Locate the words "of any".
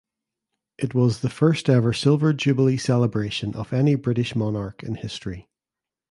3.53-3.93